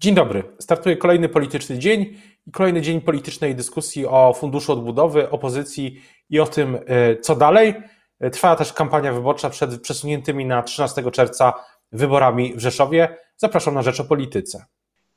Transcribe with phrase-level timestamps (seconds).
[0.00, 0.42] Dzień dobry.
[0.58, 2.16] Startuje kolejny polityczny dzień
[2.46, 7.74] i kolejny dzień politycznej dyskusji o Funduszu Odbudowy, opozycji i o tym, e, co dalej.
[8.20, 11.52] E, trwa też kampania wyborcza przed przesuniętymi na 13 czerwca
[11.92, 13.16] wyborami w Rzeszowie.
[13.36, 14.64] Zapraszam na Rzecz o Polityce.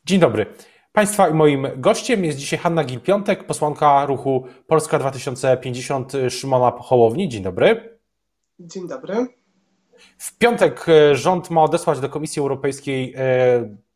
[0.06, 0.46] Dzień dobry.
[0.92, 7.30] Państwa i moim gościem jest dzisiaj Hanna Gil-Piątek, posłanka ruchu Polska 2050 Szymona Hołowni.
[7.30, 8.00] Dzień dobry.
[8.60, 9.43] Dzień dobry.
[10.18, 13.16] W piątek e, rząd ma odesłać do Komisji Europejskiej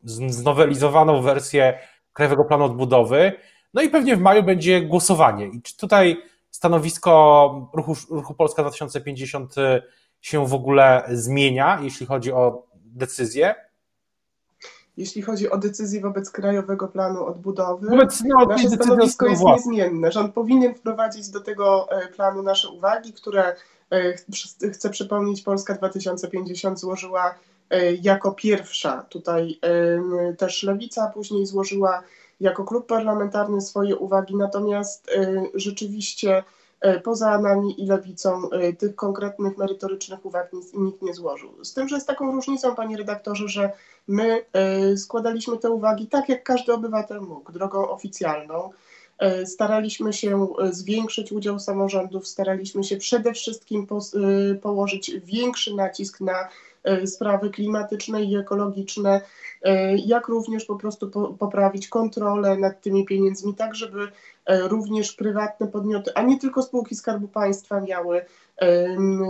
[0.04, 1.78] znowelizowaną wersję
[2.12, 3.32] Krajowego Planu Odbudowy.
[3.74, 5.46] No i pewnie w maju będzie głosowanie.
[5.46, 9.54] I czy tutaj stanowisko ruchu, ruchu Polska 2050
[10.20, 13.54] się w ogóle zmienia, jeśli chodzi o decyzję?
[14.96, 20.12] Jeśli chodzi o decyzję wobec Krajowego Planu Odbudowy, wobec, no, nasze stanowisko jest niezmienne.
[20.12, 23.54] Rząd powinien wprowadzić do tego e, planu nasze uwagi, które e,
[24.72, 27.34] chcę przypomnieć, Polska 2050 złożyła
[27.70, 29.06] E, jako pierwsza.
[29.08, 29.60] Tutaj
[30.38, 32.02] też Lewica później złożyła
[32.40, 36.42] jako klub parlamentarny swoje uwagi, natomiast e, rzeczywiście
[36.80, 38.42] e, poza nami i lewicą
[38.78, 41.64] tych konkretnych merytorycznych uwag nikt nie złożył.
[41.64, 43.70] Z tym, że z taką różnicą, panie redaktorze, że
[44.08, 44.44] my
[44.96, 48.70] składaliśmy te uwagi tak, jak każdy obywatel mógł, drogą oficjalną.
[49.44, 53.86] Staraliśmy się zwiększyć udział samorządów, staraliśmy się przede wszystkim
[54.62, 56.48] położyć większy nacisk na
[56.88, 59.20] E, sprawy klimatyczne i ekologiczne,
[59.62, 64.08] e, jak również po prostu poprawić kontrolę nad tymi pieniędzmi, tak żeby
[64.46, 68.24] e, również prywatne podmioty, a nie tylko spółki Skarbu Państwa miały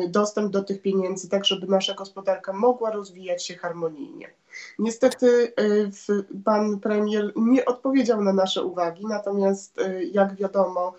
[0.09, 4.31] dostęp do tych pieniędzy, tak żeby nasza gospodarka mogła rozwijać się harmonijnie.
[4.78, 5.52] Niestety
[6.44, 9.80] pan premier nie odpowiedział na nasze uwagi, natomiast
[10.12, 10.92] jak wiadomo,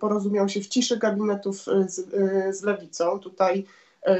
[0.00, 1.94] porozumiał się w ciszy gabinetów z,
[2.58, 3.18] z lewicą.
[3.18, 3.64] Tutaj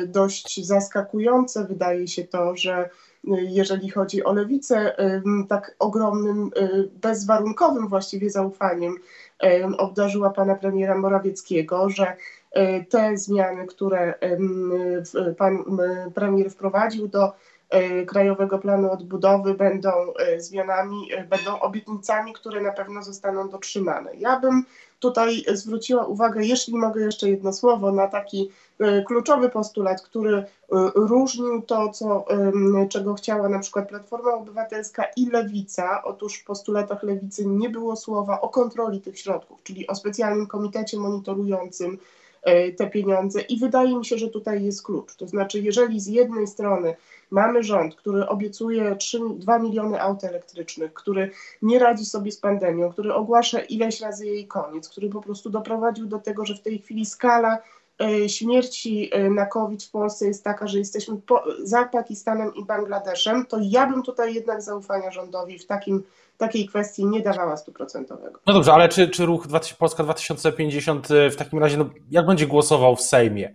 [0.06, 2.90] dość zaskakujące wydaje się to, że
[3.24, 4.96] jeżeli chodzi o lewicę,
[5.48, 6.50] tak ogromnym,
[7.02, 8.94] bezwarunkowym właściwie zaufaniem
[9.78, 12.16] obdarzyła pana premiera Morawieckiego, że
[12.88, 14.14] te zmiany, które
[15.38, 15.64] pan
[16.14, 17.32] premier wprowadził do
[18.06, 19.91] Krajowego Planu Odbudowy będą
[20.38, 24.10] zmianami, będą obietnicami, które na pewno zostaną dotrzymane.
[24.15, 24.65] Ja bym
[25.00, 30.44] tutaj zwróciła uwagę, jeśli mogę jeszcze jedno słowo, na taki e, kluczowy postulat, który e,
[30.94, 32.25] różnił to, co,
[32.88, 36.03] czego chciała na przykład Platforma Obywatelska i Lewica.
[36.05, 40.99] Otóż w postulatach Lewicy nie było słowa o kontroli tych środków, czyli o specjalnym komitecie
[40.99, 42.25] monitorującym e,
[42.76, 45.14] te pieniądze i wydaje mi się, że tutaj jest klucz.
[45.16, 46.96] To znaczy, jeżeli z jednej strony
[47.30, 51.30] Mamy rząd, który obiecuje 3, 2 miliony aut elektrycznych, który
[51.62, 56.06] nie radzi sobie z pandemią, który ogłasza ileś razy jej koniec, który po prostu doprowadził
[56.06, 57.60] do tego, że w tej chwili skala e,
[58.28, 63.46] śmierci e, na COVID w Polsce jest taka, że jesteśmy po, za Pakistanem i Bangladeszem,
[63.46, 66.02] to ja bym tutaj jednak zaufania rządowi w takim,
[66.38, 68.40] takiej kwestii nie dawała stuprocentowego.
[68.46, 69.46] No dobrze, ale czy, czy ruch
[69.78, 73.54] Polska 2050 e, w takim razie, no, jak będzie głosował w Sejmie?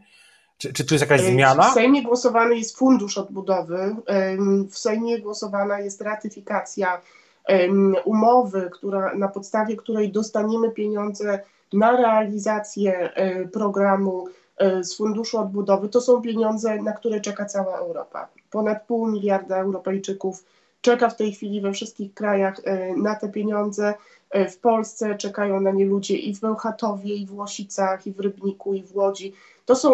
[0.57, 1.71] Czy, czy tu jest jakaś zmiana?
[1.71, 3.95] W Sejmie głosowany jest fundusz odbudowy,
[4.71, 7.01] w Sejmie głosowana jest ratyfikacja
[8.05, 11.43] umowy, która, na podstawie której dostaniemy pieniądze
[11.73, 14.27] na realizację e, programu
[14.57, 15.89] e, z Funduszu Odbudowy.
[15.89, 18.27] To są pieniądze, na które czeka cała Europa.
[18.51, 20.43] Ponad pół miliarda Europejczyków
[20.81, 23.93] czeka w tej chwili we wszystkich krajach e, na te pieniądze.
[24.51, 28.73] W Polsce czekają na nie ludzie i w Bełchatowie, i w Łosicach, i w Rybniku,
[28.73, 29.33] i w Łodzi.
[29.65, 29.89] To są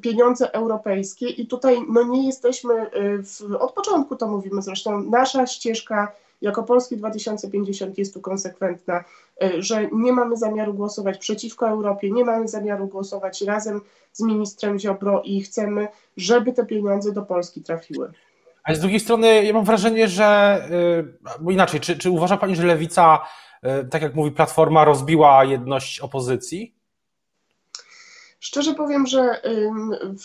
[0.00, 2.90] pieniądze europejskie i tutaj no nie jesteśmy,
[3.22, 6.12] w, od początku to mówimy zresztą, nasza ścieżka
[6.42, 9.04] jako Polski 2050 jest tu konsekwentna,
[9.42, 13.80] e, że nie mamy zamiaru głosować przeciwko Europie, nie mamy zamiaru głosować razem
[14.12, 18.12] z ministrem Ziobro i chcemy, żeby te pieniądze do Polski trafiły.
[18.64, 20.62] Ale z drugiej strony ja mam wrażenie, że,
[21.40, 23.18] bo inaczej, czy, czy uważa Pani, że Lewica,
[23.90, 26.77] tak jak mówi Platforma, rozbiła jedność opozycji?
[28.40, 29.42] Szczerze powiem, że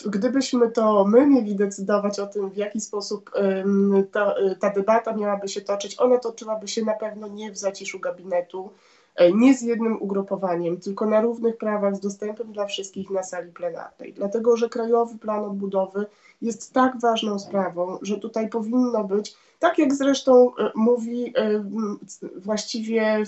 [0.05, 3.31] gdybyśmy to my mieli decydować o tym, w jaki sposób
[4.11, 8.69] ta, ta debata miałaby się toczyć, ona toczyłaby się na pewno nie w zaciszu gabinetu,
[9.15, 13.51] e, nie z jednym ugrupowaniem, tylko na równych prawach z dostępem dla wszystkich na sali
[13.51, 14.13] plenarnej.
[14.13, 16.05] Dlatego, że Krajowy Plan Odbudowy
[16.43, 21.63] jest tak ważną sprawą, że tutaj powinno być tak jak zresztą e, mówi e,
[22.35, 23.23] właściwie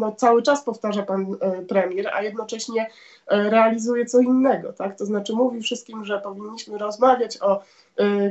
[0.00, 2.90] no, cały czas powtarza pan e, premier, a jednocześnie
[3.26, 4.98] realizuje co innego, tak?
[4.98, 7.62] To znaczy mówi wszystkim, że powinniśmy rozmawiać o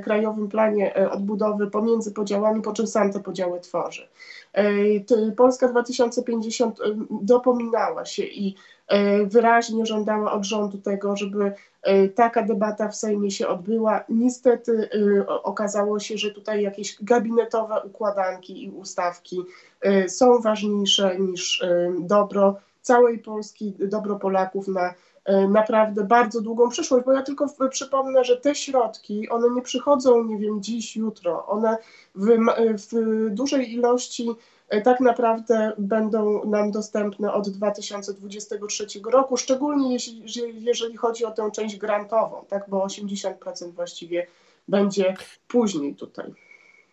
[0.04, 4.08] krajowym planie odbudowy pomiędzy podziałami, po czym sam te podziały tworzy.
[5.38, 6.80] Polska 2050
[7.10, 8.56] dopominała się i
[9.26, 11.54] wyraźnie żądała od rządu tego, żeby
[12.16, 14.04] taka debata w Sejmie się odbyła.
[14.10, 14.90] Niestety
[15.28, 19.42] okazało się, że tutaj jakieś gabinetowe układanki i ustawki
[20.08, 21.64] są ważniejsze niż
[22.00, 24.94] dobro całej Polski, dobro Polaków na
[25.26, 30.24] E, naprawdę bardzo długą przyszłość, bo ja tylko przypomnę, że te środki, one nie przychodzą,
[30.24, 31.78] nie wiem, dziś, jutro, one
[32.16, 32.28] w,
[32.76, 34.36] w dużej ilości e,
[34.84, 40.24] tak naprawdę będą nam dostępne od 2023 roku, szczególnie jeśli,
[40.66, 44.28] jeżeli chodzi o tę część grantową, tak, bo 80% właściwie
[44.68, 45.14] będzie
[45.48, 46.34] później tutaj.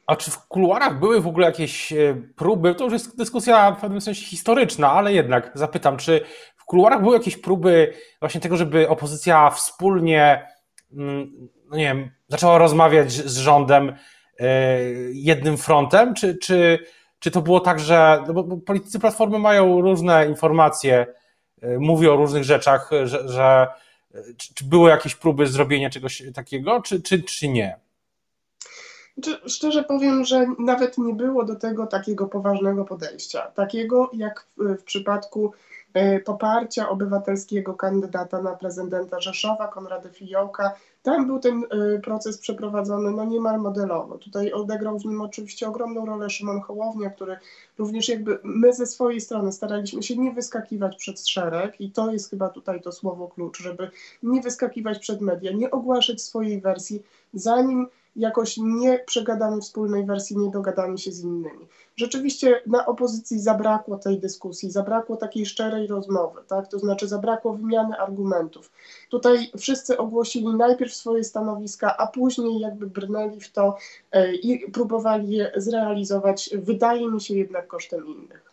[0.07, 2.75] A czy w kuluarach były w ogóle jakieś e, próby?
[2.75, 6.21] To już jest dyskusja w pewnym sensie historyczna, ale jednak zapytam, czy
[6.69, 10.47] kuluarach były jakieś próby właśnie tego, żeby opozycja wspólnie,
[10.93, 13.97] mm, no nie wiem, zaczęła rozmawiać z rządem
[14.41, 14.81] e,
[15.13, 16.79] jednym frontem, czy, czy,
[17.19, 21.07] czy to było tak, że no bo politycy Platformy mają różne informacje,
[21.63, 23.67] e, mówią o różnych rzeczach, że, że
[24.37, 27.77] czy, czy były jakieś próby zrobienia czegoś takiego, czy, czy, czy nie?
[29.47, 33.51] Szczerze powiem, że nawet nie było do tego takiego poważnego podejścia.
[33.55, 35.53] Takiego jak w, w przypadku
[36.25, 40.73] poparcia obywatelskiego kandydata na prezydenta Rzeszowa, Konrada Fiołka.
[41.03, 44.19] Tam był ten e, proces przeprowadzony no niemal modelowo.
[44.19, 47.37] Tutaj odegrał w nim oczywiście ogromną rolę Szymon Hołownia, który
[47.79, 52.31] również jakby my ze swojej strony staraliśmy się nie wyskakiwać przed szereg i to jest
[52.31, 53.91] chyba tutaj to słowo klucz, żeby
[54.23, 57.03] nie wyskakiwać przed media, nie ogłaszać swojej wersji,
[57.35, 57.87] zanim
[58.19, 61.67] jakoś nie przegadamy wspólnej wersji, nie dogadamy się z innymi.
[61.97, 66.69] Rzeczywiście na opozycji zabrakło tej dyskusji, zabrakło takiej szczerej rozmowy, tak?
[66.69, 68.71] to znaczy zabrakło wymiany argumentów.
[69.09, 73.77] Tutaj wszyscy ogłosili najpierw swoje stanowiska, a później jakby brnęli w to
[74.13, 78.53] e, i próbowali je zrealizować, wydaje mi się jednak kosztem innych.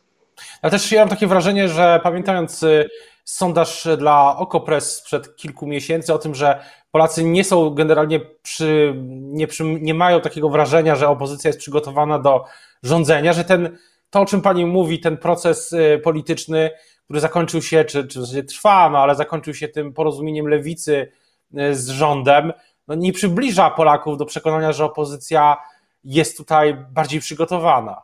[0.64, 2.90] Ja też ja mam takie wrażenie, że pamiętając y,
[3.26, 6.60] sondaż dla Okopres sprzed kilku miesięcy o tym, że
[6.92, 12.20] Polacy nie są generalnie przy, nie, przy, nie mają takiego wrażenia, że opozycja jest przygotowana
[12.20, 12.46] do
[12.84, 13.78] rządzenia, że ten,
[14.10, 16.72] to o czym pani mówi, ten proces y, polityczny,
[17.04, 21.12] który zakończył się, czy, czy w zasadzie trwa, no ale zakończył się tym porozumieniem lewicy
[21.60, 22.54] y, z rządem,
[22.88, 25.58] no nie przybliża Polaków do przekonania, że opozycja
[26.04, 28.02] jest tutaj bardziej przygotowana.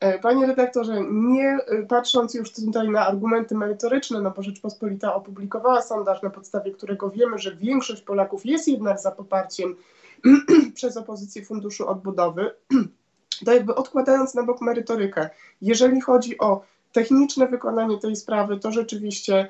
[0.00, 5.82] E, panie redaktorze, nie e, patrząc już tutaj na argumenty merytoryczne, no bo Rzeczpospolita opublikowała
[5.82, 9.76] sondaż, na podstawie którego wiemy, że większość Polaków jest jednak za poparciem
[10.74, 12.50] przez opozycję Funduszu Odbudowy,
[13.44, 15.30] to jakby odkładając na bok merytorykę,
[15.62, 16.62] jeżeli chodzi o
[16.92, 19.48] techniczne wykonanie tej sprawy, to rzeczywiście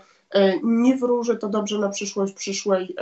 [0.63, 2.97] nie wróży to dobrze na przyszłość przyszłej,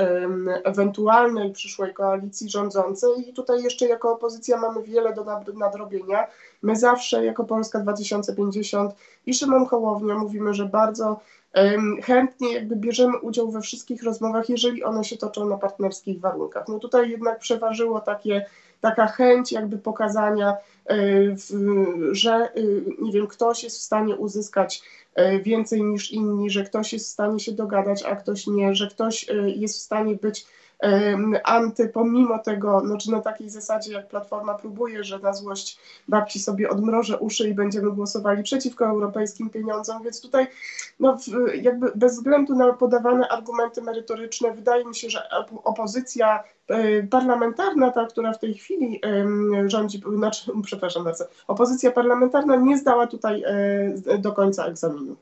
[0.64, 6.26] ewentualnej przyszłej koalicji rządzącej i tutaj jeszcze jako opozycja mamy wiele do nadrobienia.
[6.62, 8.94] My zawsze jako Polska 2050
[9.26, 11.20] i Szymon Hołownia mówimy, że bardzo
[12.02, 16.68] chętnie jakby bierzemy udział we wszystkich rozmowach, jeżeli one się toczą na partnerskich warunkach.
[16.68, 18.46] No tutaj jednak przeważyło takie,
[18.80, 20.56] taka chęć jakby pokazania,
[20.90, 20.96] e,
[22.12, 25.07] że y, nie wiem, ktoś jest w stanie uzyskać E,
[25.42, 29.30] więcej niż inni, że ktoś jest w stanie się dogadać, a ktoś nie, że ktoś
[29.30, 30.46] e, jest w stanie być
[31.44, 35.78] anty, pomimo tego, no czy na takiej zasadzie jak Platforma próbuje, że na złość
[36.08, 40.46] babci sobie odmrożę uszy i będziemy głosowali przeciwko europejskim pieniądzom, więc tutaj
[41.00, 41.16] no,
[41.62, 45.22] jakby bez względu na podawane argumenty merytoryczne wydaje mi się, że
[45.64, 49.00] opozycja e, parlamentarna, ta, która w tej chwili
[49.66, 53.44] rządzi, znaczy, przepraszam bardzo, opozycja parlamentarna nie zdała tutaj
[54.18, 55.16] do końca egzaminu.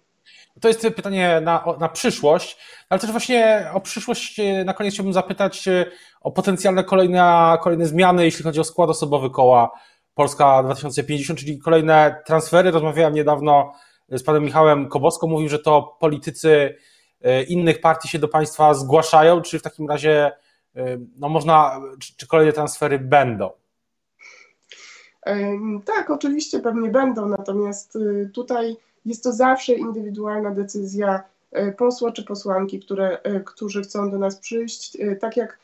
[0.61, 5.13] To jest pytanie na, na przyszłość, ale też właśnie o przyszłość e, na koniec chciałbym
[5.13, 5.87] zapytać e,
[6.21, 9.71] o potencjalne kolejne, kolejne zmiany, jeśli chodzi o skład osobowy koła
[10.15, 12.71] Polska 2050, czyli kolejne transfery.
[12.71, 13.73] Rozmawiałem niedawno
[14.09, 16.77] z panem Michałem Koboską, mówił, że to politycy
[17.23, 19.41] e, innych partii się do państwa zgłaszają.
[19.41, 20.33] Czy w takim razie
[21.19, 23.51] no można, czy, czy kolejne transfery będą?
[25.85, 27.99] Tak, oczywiście pewnie będą, natomiast
[28.35, 31.23] tutaj jest to zawsze indywidualna decyzja
[31.53, 34.97] e, posła czy posłanki, które, e, którzy chcą do nas przyjść.
[35.01, 35.59] E, tak jak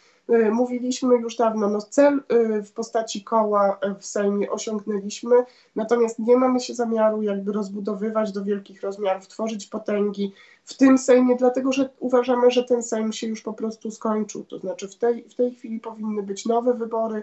[0.53, 2.23] mówiliśmy już dawno, no cel
[2.65, 5.37] w postaci koła w Sejmie osiągnęliśmy,
[5.77, 10.33] natomiast nie mamy się zamiaru jakby rozbudowywać do wielkich rozmiarów, tworzyć potęgi
[10.65, 14.45] w tym Sejmie, dlatego że uważamy, że ten Sejm się już po prostu skończył.
[14.45, 17.23] To znaczy w tej, w tej chwili powinny być nowe wybory,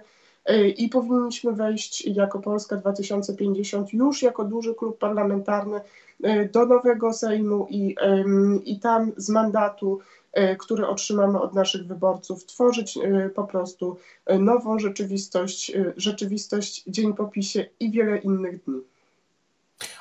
[0.77, 5.82] i powinniśmy wejść jako Polska 2050 już jako duży klub parlamentarny
[6.24, 7.96] e, do nowego Sejmu i,
[8.65, 10.00] i tam z mandatu,
[10.34, 13.98] e, który otrzymamy od naszych wyborców, tworzyć e, po prostu
[14.39, 18.82] nową rzeczywistość, rzeczywistość dzień po PiSie i wiele innych dni.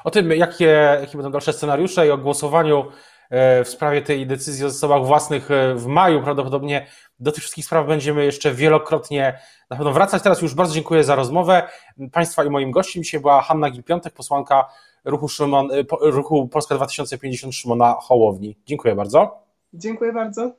[0.05, 2.85] O tym, jakie, jakie będą dalsze scenariusze i o głosowaniu
[3.31, 6.23] w sprawie tej decyzji o zasobach własnych w maju.
[6.23, 6.87] Prawdopodobnie
[7.21, 9.39] do tych wszystkich spraw będziemy jeszcze wielokrotnie
[9.71, 10.23] na pewno wracać.
[10.23, 11.63] Teraz już bardzo dziękuję za rozmowę.
[12.13, 14.69] Państwa i moim gościem dzisiaj była Hanna Gil-Piątek, posłanka
[15.05, 15.69] ruchu, Szymon,
[16.01, 18.59] ruchu Polska 2050 Szymona Hołowni.
[18.67, 19.43] Dziękuję bardzo.
[19.73, 20.53] Dziękuję bardzo.